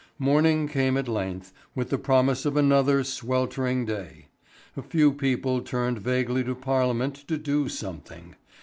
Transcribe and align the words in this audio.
Morning 0.17 0.67
came 0.67 0.97
at 0.97 1.07
length, 1.07 1.53
with 1.75 1.91
the 1.91 1.99
promise 1.99 2.43
of 2.47 2.57
another 2.57 3.03
sweltering 3.03 3.85
day. 3.85 4.29
A 4.75 4.81
few 4.81 5.13
people 5.13 5.61
turned 5.61 5.99
vaguely 5.99 6.43
to 6.43 6.55
Parliament 6.55 7.13
to 7.27 7.37
do 7.37 7.69
something. 7.69 8.33